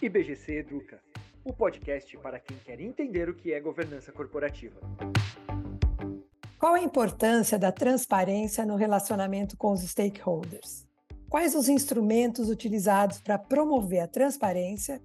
[0.00, 1.00] IBGC Educa,
[1.44, 4.78] o podcast para quem quer entender o que é governança corporativa.
[6.56, 10.86] Qual a importância da transparência no relacionamento com os stakeholders?
[11.28, 15.02] Quais os instrumentos utilizados para promover a transparência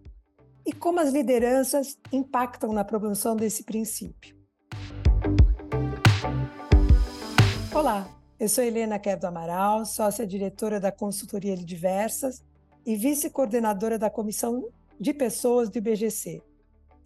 [0.64, 4.38] e como as lideranças impactam na promoção desse princípio?
[7.74, 8.08] Olá,
[8.40, 12.44] eu sou Helena Quebdo Amaral, sócia-diretora da consultoria Diversas
[12.86, 14.64] e vice-coordenadora da Comissão
[15.00, 16.42] de pessoas do IBGC.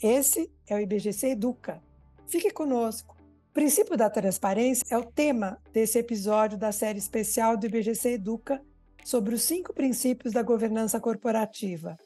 [0.01, 1.81] Esse é o IBGC Educa.
[2.27, 3.15] Fique conosco.
[3.49, 8.61] O princípio da transparência é o tema desse episódio da série especial do IBGC Educa
[9.03, 11.97] sobre os cinco princípios da governança corporativa,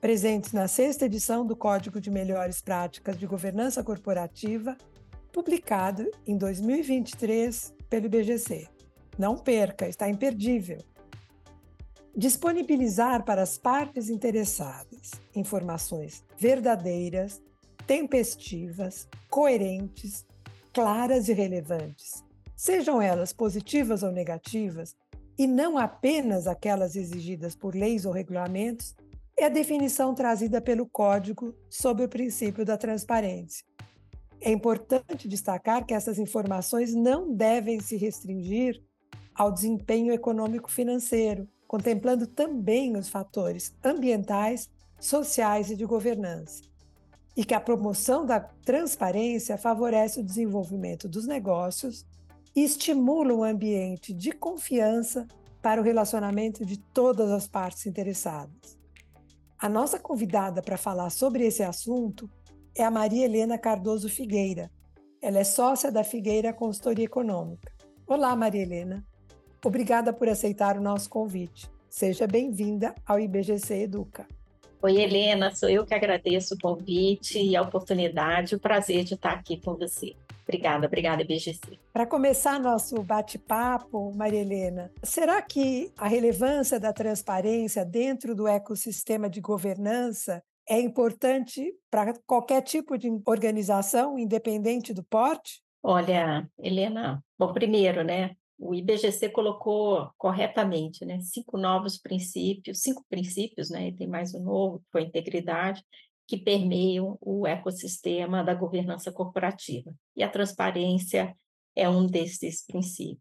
[0.00, 4.76] presentes na sexta edição do Código de Melhores Práticas de Governança Corporativa,
[5.32, 8.68] publicado em 2023 pelo IBGC.
[9.18, 10.78] Não perca, está imperdível
[12.16, 17.42] disponibilizar para as partes interessadas informações verdadeiras,
[17.86, 20.24] tempestivas, coerentes,
[20.72, 22.24] claras e relevantes,
[22.56, 24.96] sejam elas positivas ou negativas,
[25.36, 28.94] e não apenas aquelas exigidas por leis ou regulamentos,
[29.36, 33.66] é a definição trazida pelo Código sobre o princípio da transparência.
[34.40, 38.80] É importante destacar que essas informações não devem se restringir
[39.34, 46.62] ao desempenho econômico-financeiro, contemplando também os fatores ambientais, sociais e de governança.
[47.36, 52.06] E que a promoção da transparência favorece o desenvolvimento dos negócios
[52.54, 55.26] e estimula um ambiente de confiança
[55.60, 58.78] para o relacionamento de todas as partes interessadas.
[59.58, 62.30] A nossa convidada para falar sobre esse assunto
[62.72, 64.70] é a Maria Helena Cardoso Figueira.
[65.20, 67.72] Ela é sócia da Figueira Consultoria Econômica.
[68.06, 69.04] Olá, Maria Helena.
[69.64, 71.70] Obrigada por aceitar o nosso convite.
[71.88, 74.28] Seja bem-vinda ao IBGC Educa.
[74.82, 79.32] Oi, Helena, sou eu que agradeço o convite e a oportunidade, o prazer de estar
[79.32, 80.14] aqui com você.
[80.42, 81.78] Obrigada, obrigada, IBGC.
[81.90, 89.30] Para começar nosso bate-papo, Maria Helena, será que a relevância da transparência dentro do ecossistema
[89.30, 95.62] de governança é importante para qualquer tipo de organização, independente do porte?
[95.82, 103.70] Olha, Helena, bom, primeiro, né, o IBGC colocou corretamente, né, cinco novos princípios, cinco princípios,
[103.70, 105.84] né, e tem mais um novo, que foi a integridade,
[106.26, 109.94] que permeiam o ecossistema da governança corporativa.
[110.16, 111.36] E a transparência
[111.76, 113.20] é um desses princípios.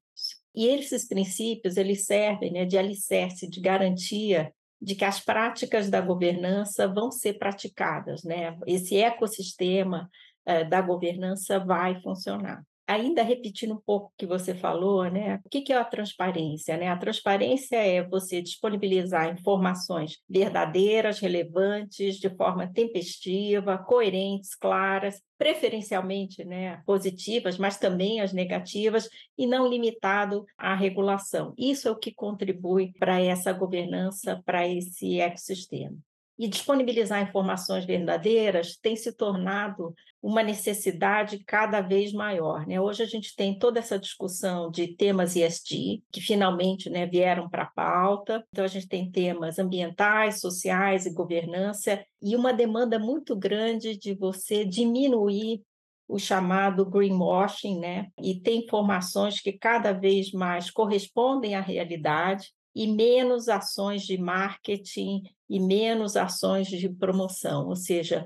[0.55, 5.99] E esses princípios, eles servem né, de alicerce, de garantia de que as práticas da
[5.99, 8.57] governança vão ser praticadas, né?
[8.67, 10.09] Esse ecossistema
[10.45, 15.39] eh, da governança vai funcionar ainda repetindo um pouco o que você falou, né?
[15.45, 16.77] O que é a transparência?
[16.77, 16.87] Né?
[16.87, 26.81] A transparência é você disponibilizar informações verdadeiras, relevantes, de forma tempestiva, coerentes, claras, preferencialmente né,
[26.85, 31.53] positivas, mas também as negativas, e não limitado à regulação.
[31.57, 35.97] Isso é o que contribui para essa governança, para esse ecossistema.
[36.37, 42.65] E disponibilizar informações verdadeiras tem se tornado uma necessidade cada vez maior.
[42.65, 42.79] Né?
[42.79, 47.63] Hoje a gente tem toda essa discussão de temas ESG, que finalmente né, vieram para
[47.63, 48.43] a pauta.
[48.49, 54.15] Então, a gente tem temas ambientais, sociais e governança, e uma demanda muito grande de
[54.15, 55.61] você diminuir
[56.07, 58.07] o chamado greenwashing, né?
[58.21, 65.23] E tem informações que cada vez mais correspondem à realidade e menos ações de marketing
[65.49, 68.25] e menos ações de promoção, ou seja,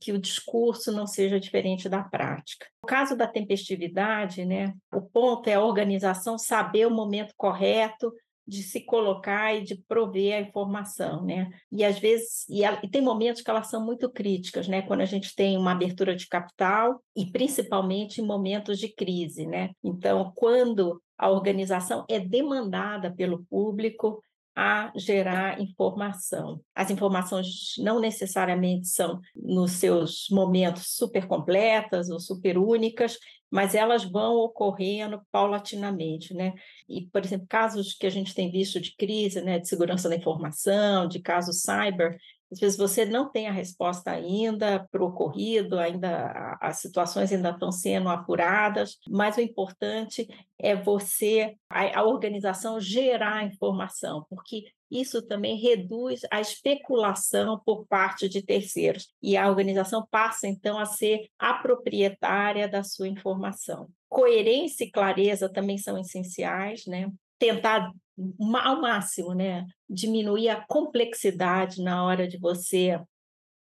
[0.00, 2.66] que o discurso não seja diferente da prática.
[2.82, 8.12] No caso da tempestividade, né, o ponto é a organização saber o momento correto
[8.48, 11.50] de se colocar e de prover a informação, né?
[11.70, 14.80] E às vezes, e, ela, e, tem momentos que elas são muito críticas, né?
[14.80, 19.70] Quando a gente tem uma abertura de capital e principalmente em momentos de crise, né?
[19.84, 24.22] Então, quando a organização é demandada pelo público
[24.60, 26.60] a gerar informação.
[26.74, 33.16] As informações não necessariamente são nos seus momentos super completas ou super únicas,
[33.48, 36.54] mas elas vão ocorrendo paulatinamente, né?
[36.88, 40.16] E, por exemplo, casos que a gente tem visto de crise, né, de segurança da
[40.16, 42.18] informação, de casos cyber,
[42.50, 47.50] às vezes você não tem a resposta ainda para o ocorrido, ainda as situações ainda
[47.50, 50.26] estão sendo apuradas, mas o importante
[50.58, 58.28] é você, a, a organização gerar informação, porque isso também reduz a especulação por parte
[58.28, 63.88] de terceiros e a organização passa então a ser a proprietária da sua informação.
[64.08, 67.12] Coerência e clareza também são essenciais, né?
[67.38, 67.92] Tentar
[68.64, 73.00] ao máximo, né, diminuir a complexidade na hora de você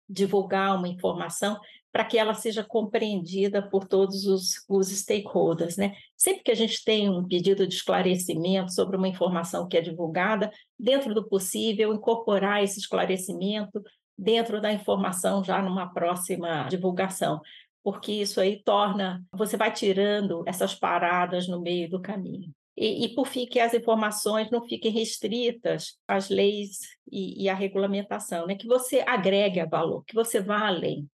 [0.10, 1.60] divulgar uma informação
[1.92, 5.78] para que ela seja compreendida por todos os, os stakeholders.
[5.78, 5.94] Né?
[6.16, 10.52] Sempre que a gente tem um pedido de esclarecimento sobre uma informação que é divulgada,
[10.78, 13.82] dentro do possível, incorporar esse esclarecimento
[14.18, 17.40] dentro da informação já numa próxima divulgação,
[17.84, 22.54] porque isso aí torna, você vai tirando essas paradas no meio do caminho.
[22.80, 26.80] E, e, por fim, que as informações não fiquem restritas às leis
[27.12, 28.56] e, e à regulamentação, né?
[28.56, 31.06] que você agregue valor, que você vá além.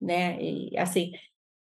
[0.00, 0.42] Né?
[0.42, 1.12] E, assim,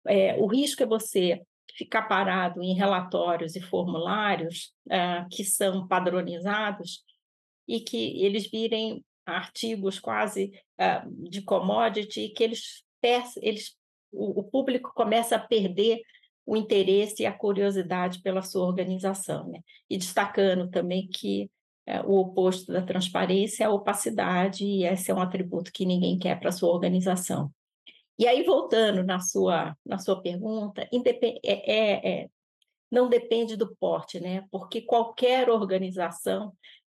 [0.05, 1.41] é, o risco é você
[1.77, 7.05] ficar parado em relatórios e formulários uh, que são padronizados
[7.65, 12.83] e que eles virem artigos quase uh, de commodity que eles,
[13.41, 13.77] eles
[14.11, 16.01] o, o público começa a perder
[16.45, 19.47] o interesse e a curiosidade pela sua organização.
[19.47, 19.61] Né?
[19.89, 21.49] E destacando também que
[21.85, 26.17] é, o oposto da transparência é a opacidade, e esse é um atributo que ninguém
[26.17, 27.51] quer para sua organização.
[28.17, 32.29] E aí, voltando na sua, na sua pergunta, é, é, é,
[32.89, 34.45] não depende do porte, né?
[34.49, 36.53] porque qualquer organização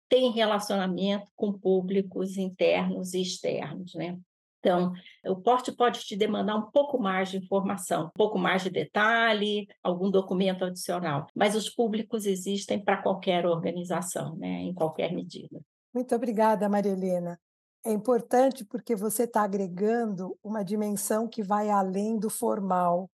[0.08, 3.94] tem relacionamento com públicos internos e externos.
[3.96, 4.18] Né?
[4.60, 4.92] Então,
[5.26, 9.68] o porte pode te demandar um pouco mais de informação, um pouco mais de detalhe,
[9.84, 15.62] algum documento adicional, mas os públicos existem para qualquer organização, né, em qualquer medida.
[15.94, 17.40] Muito obrigada, Maria Helena.
[17.86, 23.10] É importante porque você está agregando uma dimensão que vai além do formal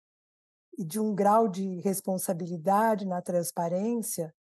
[0.78, 4.32] e de um grau de responsabilidade na transparência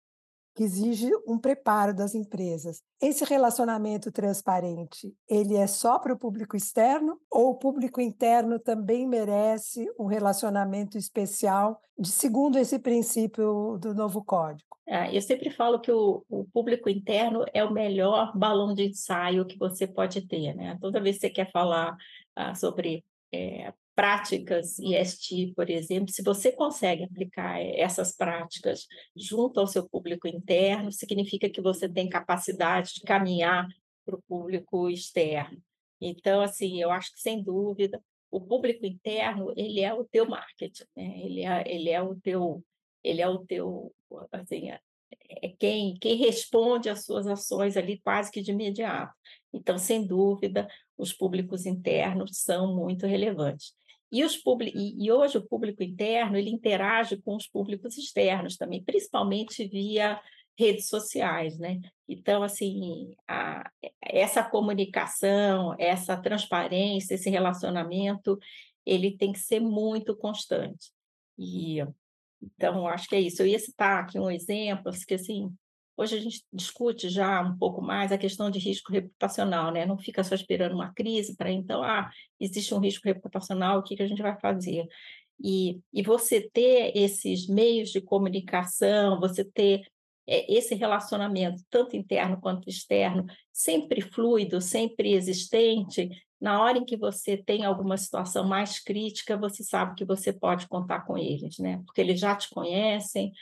[0.54, 2.82] que exige um preparo das empresas.
[3.00, 9.06] Esse relacionamento transparente, ele é só para o público externo ou o público interno também
[9.06, 14.70] merece um relacionamento especial, de segundo esse princípio do novo código?
[14.86, 19.46] É, eu sempre falo que o, o, público interno é o melhor balão de ensaio
[19.46, 20.76] que você pode ter, né?
[20.80, 21.96] Toda vez que você quer falar
[22.34, 29.66] ah, sobre é, práticas IST, por exemplo, se você consegue aplicar essas práticas junto ao
[29.66, 33.68] seu público interno, significa que você tem capacidade de caminhar
[34.06, 35.62] para o público externo.
[36.00, 40.84] Então, assim, eu acho que sem dúvida o público interno ele é o teu marketing,
[40.96, 41.20] né?
[41.20, 42.64] ele é ele é o teu
[43.04, 43.94] ele é o teu
[44.32, 44.80] assim é
[45.58, 49.12] quem quem responde às suas ações ali quase que de imediato.
[49.52, 50.66] Então, sem dúvida,
[50.96, 53.74] os públicos internos são muito relevantes.
[54.12, 54.40] E, os
[54.74, 60.20] e, e hoje o público interno ele interage com os públicos externos também, principalmente via
[60.58, 61.80] redes sociais, né?
[62.08, 63.70] Então, assim, a,
[64.02, 68.38] essa comunicação, essa transparência, esse relacionamento,
[68.84, 70.90] ele tem que ser muito constante.
[71.38, 71.78] E
[72.42, 73.42] então, acho que é isso.
[73.42, 75.50] Eu ia citar aqui um exemplo, que assim,
[76.00, 79.84] Hoje a gente discute já um pouco mais a questão de risco reputacional, né?
[79.84, 82.10] Não fica só esperando uma crise para então, ah,
[82.40, 84.88] existe um risco reputacional, o que, que a gente vai fazer?
[85.38, 89.82] E, e você ter esses meios de comunicação, você ter
[90.26, 96.08] é, esse relacionamento, tanto interno quanto externo, sempre fluido, sempre existente,
[96.40, 100.66] na hora em que você tem alguma situação mais crítica, você sabe que você pode
[100.66, 101.82] contar com eles, né?
[101.84, 103.32] Porque eles já te conhecem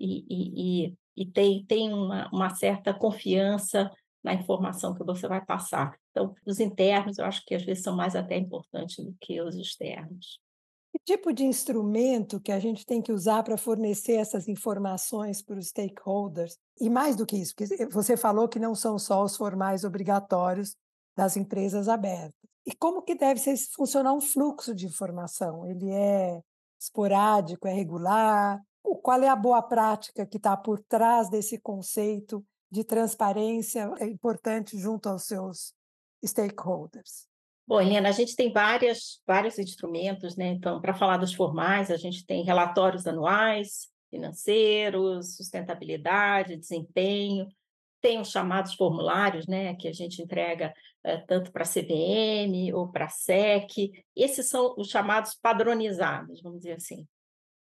[0.00, 3.90] e, e, e e tem, tem uma, uma certa confiança
[4.22, 5.96] na informação que você vai passar.
[6.10, 9.56] Então, os internos, eu acho que às vezes são mais até importantes do que os
[9.56, 10.40] externos.
[10.92, 15.58] Que tipo de instrumento que a gente tem que usar para fornecer essas informações para
[15.58, 16.58] os stakeholders?
[16.80, 20.74] E mais do que isso, porque você falou que não são só os formais obrigatórios
[21.16, 22.34] das empresas abertas.
[22.66, 25.66] E como que deve ser, funcionar um fluxo de informação?
[25.66, 26.40] Ele é
[26.80, 28.60] esporádico, é regular?
[28.82, 34.78] Qual é a boa prática que está por trás desse conceito de transparência é importante
[34.78, 35.74] junto aos seus
[36.24, 37.28] stakeholders?
[37.66, 40.48] Bom, Helena, a gente tem várias, vários instrumentos, né?
[40.48, 47.46] Então, para falar dos formais, a gente tem relatórios anuais, financeiros, sustentabilidade, desempenho,
[48.00, 50.72] tem os chamados formulários, né, que a gente entrega
[51.04, 53.92] é, tanto para a CVM ou para a SEC.
[54.16, 57.06] Esses são os chamados padronizados, vamos dizer assim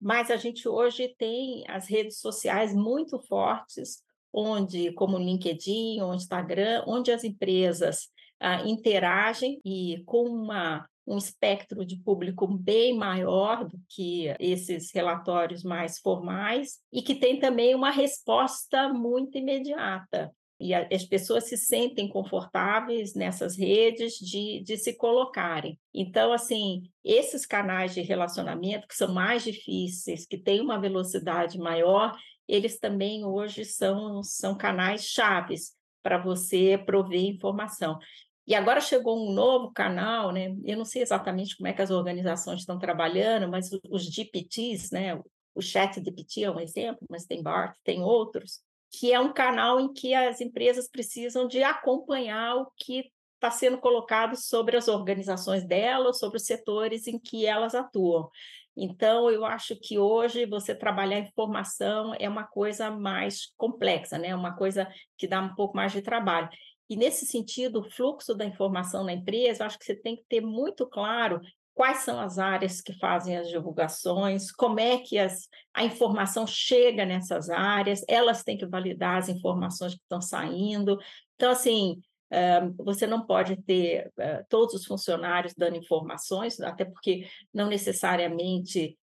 [0.02, 4.04] mas a gente hoje tem as redes sociais muito fortes,
[4.34, 11.18] onde, como o LinkedIn, o Instagram, onde as empresas ah, interagem e com uma, um
[11.18, 17.76] espectro de público bem maior do que esses relatórios mais formais e que tem também
[17.76, 24.94] uma resposta muito imediata e as pessoas se sentem confortáveis nessas redes de, de se
[24.96, 25.80] colocarem.
[25.94, 32.16] Então, assim, esses canais de relacionamento que são mais difíceis, que têm uma velocidade maior,
[32.48, 37.98] eles também hoje são, são canais chaves para você prover informação.
[38.46, 40.56] E agora chegou um novo canal, né?
[40.64, 45.20] Eu não sei exatamente como é que as organizações estão trabalhando, mas os GPTs, né?
[45.56, 49.80] O Chat GPT é um exemplo, mas tem BART, tem outros, que é um canal
[49.80, 55.66] em que as empresas precisam de acompanhar o que está sendo colocado sobre as organizações
[55.66, 58.30] delas, sobre os setores em que elas atuam.
[58.76, 64.36] Então, eu acho que hoje você trabalhar informação é uma coisa mais complexa, né?
[64.36, 66.50] uma coisa que dá um pouco mais de trabalho.
[66.90, 70.24] E, nesse sentido, o fluxo da informação na empresa, eu acho que você tem que
[70.28, 71.42] ter muito claro
[71.82, 77.04] quais são as áreas que fazem as divulgações, como é que as, a informação chega
[77.08, 81.00] nessas áreas, elas têm que validar as informações que estão saindo.
[81.34, 82.00] Então, assim,
[82.78, 84.14] você não pode ter
[84.48, 88.96] todos os funcionários dando informações, até porque não necessariamente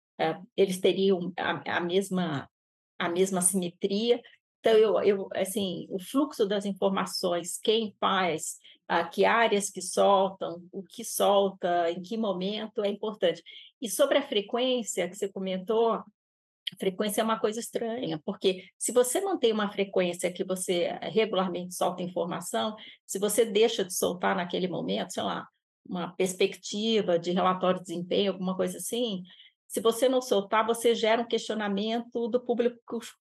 [0.56, 2.48] eles teriam a, a, mesma,
[2.96, 4.22] a mesma simetria.
[4.60, 8.56] Então, eu, eu, assim, o fluxo das informações, quem faz,
[8.90, 13.42] uh, que áreas que soltam, o que solta, em que momento é importante.
[13.80, 16.02] E sobre a frequência que você comentou,
[16.78, 22.02] frequência é uma coisa estranha, porque se você tem uma frequência que você regularmente solta
[22.02, 22.76] informação,
[23.06, 25.46] se você deixa de soltar naquele momento, sei lá,
[25.88, 29.22] uma perspectiva de relatório de desempenho, alguma coisa assim,
[29.68, 32.78] se você não soltar, você gera um questionamento do público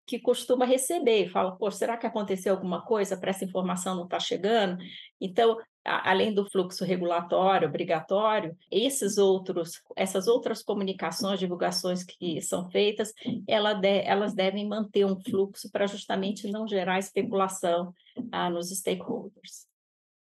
[0.04, 4.16] que costuma receber, fala, pô, será que aconteceu alguma coisa para essa informação não estar
[4.16, 4.76] tá chegando?
[5.20, 12.68] Então, a, além do fluxo regulatório obrigatório, esses outros, essas outras comunicações, divulgações que são
[12.70, 13.12] feitas,
[13.46, 17.94] ela de, elas devem manter um fluxo para justamente não gerar especulação
[18.32, 19.68] ah, nos stakeholders.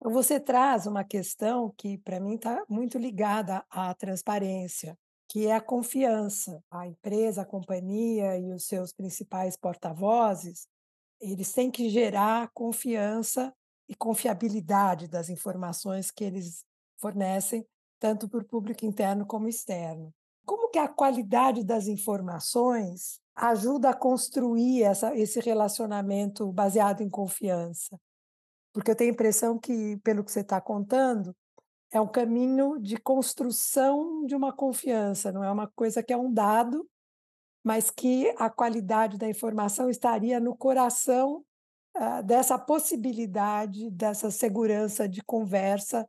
[0.00, 4.98] Você traz uma questão que, para mim, está muito ligada à transparência
[5.32, 6.62] que é a confiança.
[6.70, 10.68] A empresa, a companhia e os seus principais porta-vozes,
[11.18, 13.50] eles têm que gerar confiança
[13.88, 16.66] e confiabilidade das informações que eles
[17.00, 17.66] fornecem,
[17.98, 20.12] tanto para o público interno como externo.
[20.44, 27.98] Como que a qualidade das informações ajuda a construir essa, esse relacionamento baseado em confiança?
[28.70, 31.34] Porque eu tenho a impressão que, pelo que você está contando,
[31.92, 36.32] é um caminho de construção de uma confiança, não é uma coisa que é um
[36.32, 36.88] dado,
[37.62, 41.44] mas que a qualidade da informação estaria no coração
[41.96, 46.08] uh, dessa possibilidade, dessa segurança de conversa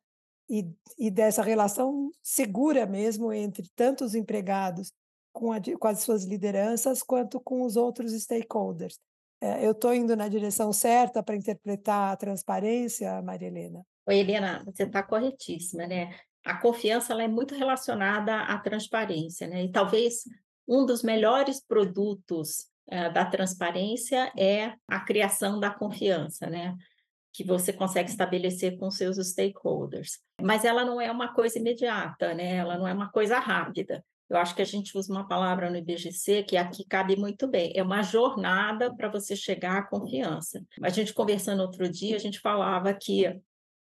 [0.49, 0.65] e,
[0.97, 4.91] e, dessa relação segura mesmo entre tanto os empregados
[5.33, 8.99] com, a, com as suas lideranças quanto com os outros stakeholders.
[9.41, 13.85] É, eu estou indo na direção certa para interpretar a transparência, Maria Helena?
[14.05, 16.13] Oi, Helena, você está corretíssima, né?
[16.43, 19.63] A confiança ela é muito relacionada à transparência, né?
[19.63, 20.23] E talvez
[20.67, 26.75] um dos melhores produtos uh, da transparência é a criação da confiança, né?
[27.31, 30.19] Que você consegue estabelecer com seus stakeholders.
[30.41, 32.57] Mas ela não é uma coisa imediata, né?
[32.57, 34.03] Ela não é uma coisa rápida.
[34.29, 37.71] Eu acho que a gente usa uma palavra no IBGC que aqui cabe muito bem.
[37.73, 40.61] É uma jornada para você chegar à confiança.
[40.81, 43.41] A gente conversando outro dia, a gente falava que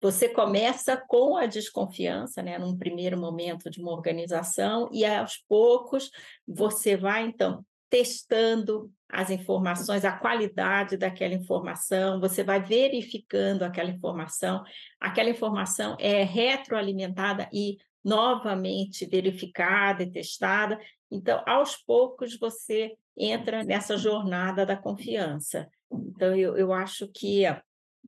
[0.02, 6.12] você começa com a desconfiança, né, num primeiro momento de uma organização, e aos poucos
[6.48, 14.64] você vai, então, testando as informações, a qualidade daquela informação, você vai verificando aquela informação,
[15.00, 20.80] aquela informação é retroalimentada e novamente verificada e testada.
[21.10, 25.70] Então, aos poucos, você entra nessa jornada da confiança.
[25.92, 27.46] Então, eu, eu acho que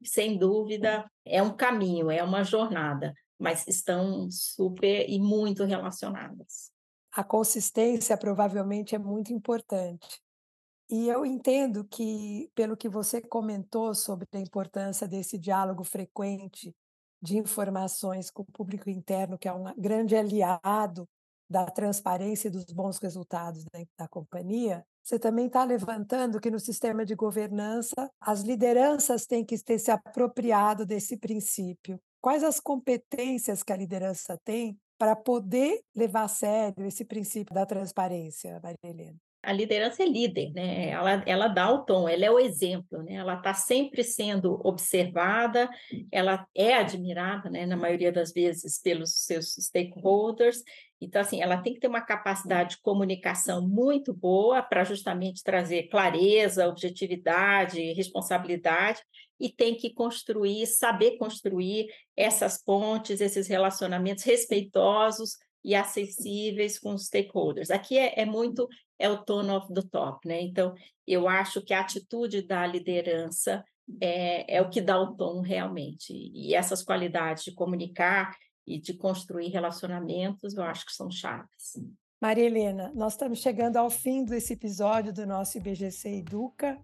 [0.04, 6.72] sem dúvida, é um caminho, é uma jornada, mas estão super e muito relacionadas.
[7.12, 10.22] A consistência provavelmente é muito importante.
[10.90, 16.76] E eu entendo que, pelo que você comentou sobre a importância desse diálogo frequente
[17.22, 21.08] de informações com o público interno, que é um grande aliado
[21.50, 26.60] da transparência e dos bons resultados da, da companhia, você também está levantando que no
[26.60, 32.00] sistema de governança as lideranças têm que ter se apropriado desse princípio.
[32.22, 37.66] Quais as competências que a liderança tem para poder levar a sério esse princípio da
[37.66, 39.18] transparência, Maria Helena?
[39.42, 40.90] A liderança é líder, né?
[40.90, 43.14] Ela, ela dá o tom, ela é o exemplo, né?
[43.14, 45.70] Ela está sempre sendo observada,
[46.12, 47.66] ela é admirada, né?
[47.66, 50.62] Na maioria das vezes pelos seus stakeholders.
[51.02, 55.84] Então, assim, ela tem que ter uma capacidade de comunicação muito boa para justamente trazer
[55.84, 59.02] clareza, objetividade, responsabilidade
[59.40, 67.06] e tem que construir, saber construir essas pontes, esses relacionamentos respeitosos e acessíveis com os
[67.06, 67.70] stakeholders.
[67.70, 70.42] Aqui é, é muito é o tone of the top, né?
[70.42, 70.76] Então,
[71.08, 73.64] eu acho que a atitude da liderança
[74.02, 76.14] é, é o que dá o tom realmente.
[76.14, 78.36] E essas qualidades de comunicar
[78.68, 81.74] e de construir relacionamentos, eu acho que são chaves.
[82.22, 86.78] Maria Helena, nós estamos chegando ao fim desse episódio do nosso IBGC Educa.